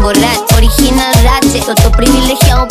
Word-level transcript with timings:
mango 0.00 0.12
rat, 0.20 0.52
original 0.56 1.12
rache, 1.22 1.62
privilegiado 1.90 2.66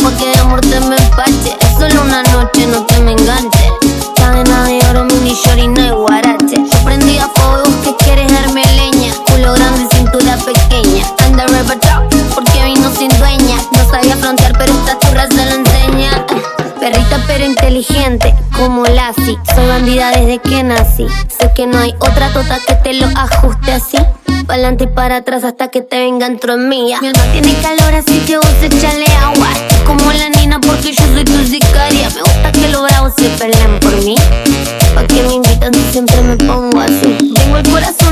inteligente, 17.50 18.34
como 18.56 18.86
Lassie. 18.86 19.38
Soy 19.56 19.68
bandida 19.68 20.12
desde 20.12 20.40
que 20.40 20.64
nací. 20.64 21.08
Sé 21.28 21.52
que 21.56 21.66
no 21.66 21.80
hay 21.80 21.94
otra 22.00 22.32
tota 22.32 22.60
que 22.66 22.76
te 22.76 22.94
lo 22.94 23.08
ajuste 23.08 23.72
así. 23.72 23.98
Pa'lante 24.46 24.86
y 24.86 24.88
para 24.88 25.18
atrás 25.18 25.44
hasta 25.44 25.70
que 25.70 25.82
te 25.82 26.00
venga 26.00 26.28
entro 26.28 26.58
mía. 26.58 27.00
Mi 27.02 27.08
alma 27.08 27.24
tiene 27.32 27.54
calor, 27.62 27.94
así 27.96 28.20
que 28.26 28.38
vos 28.38 28.48
echale 28.62 29.06
agua. 29.22 29.50
Como 29.86 30.12
la 30.12 30.30
nina, 30.30 30.60
porque 30.60 30.94
yo 30.94 31.04
soy 31.14 31.24
tu 31.24 31.44
sicaria. 31.46 32.10
Me 32.10 32.22
gusta 32.22 32.52
que 32.52 32.70
los 32.70 32.84
bravos 32.84 33.14
se 33.18 33.30
peleen 33.30 33.80
por 33.80 33.96
mí. 34.04 34.16
Pa' 34.94 35.06
que 35.06 35.24
me 35.24 35.34
invitan 35.34 35.74
si 35.74 35.92
siempre 35.92 36.22
me 36.22 36.38
pongo 36.38 36.80
así. 36.80 37.18
Tengo 37.34 37.58
el 37.58 37.70
corazón 37.70 38.09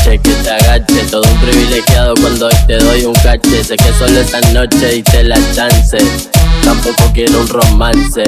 emborrache, 0.00 0.18
que 0.18 0.30
te 0.30 0.50
agache. 0.50 1.04
Todo 1.10 1.22
un 1.22 1.40
privilegiado 1.40 2.14
cuando 2.20 2.46
hoy 2.46 2.54
te 2.66 2.78
doy 2.78 3.04
un 3.04 3.14
cache. 3.14 3.64
Sé 3.64 3.76
que 3.76 3.92
solo 3.98 4.20
esta 4.20 4.40
noche 4.52 4.96
y 4.96 5.02
te 5.02 5.24
la 5.24 5.36
chance. 5.54 5.98
Tampoco 6.64 7.10
quiero 7.12 7.40
un 7.40 7.48
romance. 7.48 8.22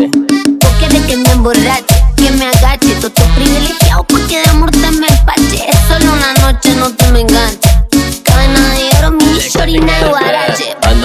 Vos 0.61 0.73
querés 0.81 1.03
que 1.03 1.17
me 1.17 1.31
emborrache, 1.31 1.95
que 2.17 2.31
me 2.33 2.47
agache. 2.47 2.95
Todo 3.01 3.27
privilegiado 3.34 4.05
porque 4.05 4.41
de 4.41 4.51
amor 4.51 4.70
te 4.70 4.91
me 4.91 5.06
empache. 5.06 5.69
Es 5.69 5.79
solo 5.89 6.12
una 6.12 6.33
noche, 6.53 6.75
no 6.77 6.91
te 6.91 7.02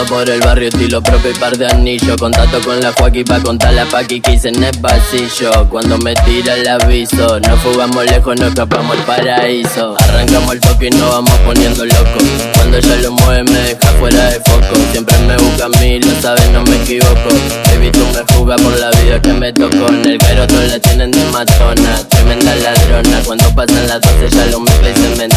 Por 0.05 0.29
el 0.29 0.39
barrio, 0.39 0.69
estilo 0.69 1.01
propio 1.01 1.31
y 1.31 1.33
par 1.33 1.57
de 1.57 1.67
anillos. 1.67 2.15
Contacto 2.17 2.61
con 2.61 2.79
la 2.79 2.93
Joaquín 2.93 3.25
pa' 3.25 3.41
contar 3.41 3.73
la 3.73 3.83
paqui 3.85 4.21
que 4.21 4.33
hice 4.33 4.49
en 4.49 4.63
el 4.63 4.77
pasillo. 4.79 5.67
Cuando 5.69 5.97
me 5.97 6.13
tira 6.13 6.53
el 6.53 6.67
aviso 6.67 7.39
No 7.39 7.57
fugamos 7.57 8.05
lejos, 8.05 8.39
no 8.39 8.47
escapamos 8.47 8.95
al 8.95 9.03
paraíso. 9.05 9.95
Arrancamos 9.97 10.53
el 10.53 10.59
toque 10.61 10.87
y 10.87 10.89
nos 10.91 11.09
vamos 11.09 11.33
poniendo 11.43 11.83
locos. 11.83 12.23
Cuando 12.55 12.77
ella 12.77 12.95
lo 13.01 13.11
mueve 13.11 13.43
me 13.51 13.59
deja 13.59 13.87
fuera 13.99 14.29
de 14.29 14.39
foco. 14.41 14.75
Siempre 14.91 15.17
me 15.27 15.35
busca 15.35 15.65
a 15.65 15.69
mí, 15.81 15.99
lo 15.99 16.21
sabes, 16.21 16.49
no 16.51 16.63
me 16.63 16.75
equivoco. 16.77 17.29
Baby, 17.65 17.91
tú 17.91 18.05
me 18.13 18.33
fuga 18.33 18.55
por 18.55 18.77
la 18.79 18.91
vida 19.01 19.21
que 19.21 19.33
me 19.33 19.51
tocó. 19.51 19.89
En 19.89 20.05
el 20.05 20.17
cairo 20.19 20.47
todos 20.47 20.71
la 20.71 20.79
tienen 20.79 21.11
de 21.11 21.23
matona. 21.31 21.97
Tremenda 22.07 22.55
ladrona, 22.55 23.19
cuando 23.25 23.53
pasan 23.55 23.87
las 23.87 23.99
12 24.01 24.29
ya 24.29 24.45
lo 24.45 24.59
mezcla 24.59 24.89
y 24.89 24.93
se 24.93 25.15
me 25.17 25.27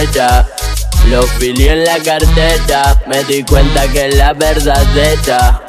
Bandolecha 0.00 0.46
lo 1.08 1.22
filié 1.22 1.72
en 1.72 1.84
la 1.84 1.98
cartera, 1.98 2.98
me 3.06 3.22
di 3.24 3.42
cuenta 3.42 3.86
que 3.88 4.08
es 4.08 4.16
la 4.16 4.32
verdadera 4.32 5.62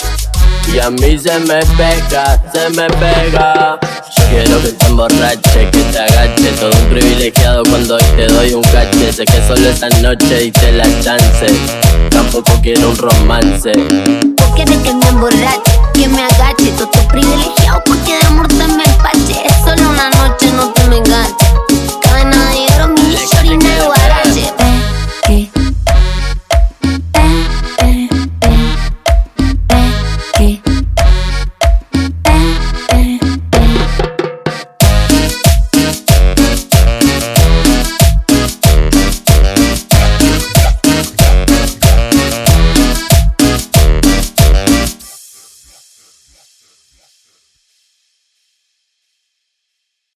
Y 0.73 0.79
a 0.79 0.89
mí 0.89 1.17
se 1.17 1.37
me 1.39 1.59
pega, 1.77 2.41
se 2.53 2.69
me 2.69 2.87
pega. 2.87 3.79
Quiero 4.29 4.61
que 4.61 4.69
te 4.69 4.85
emborrache, 4.85 5.69
que 5.71 5.83
te 5.91 5.99
agache 5.99 6.51
Todo 6.59 6.71
un 6.71 6.89
privilegiado 6.89 7.63
cuando 7.63 7.95
hoy 7.95 8.03
te 8.15 8.27
doy 8.27 8.53
un 8.53 8.63
cache. 8.63 9.11
Sé 9.11 9.25
que 9.25 9.47
solo 9.47 9.69
esta 9.69 9.89
noche 10.01 10.45
y 10.45 10.51
te 10.51 10.71
la 10.73 10.85
chance. 11.01 11.47
Tampoco 12.09 12.53
quiero 12.61 12.89
un 12.89 12.97
romance. 12.97 13.71
Querés 14.55 14.77
que 14.79 14.93
me 14.93 15.07
emborrache, 15.07 15.79
que 15.93 16.07
me 16.07 16.21
agache 16.23 16.71
Todo 16.77 17.00